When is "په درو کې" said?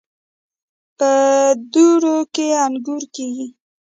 0.97-2.47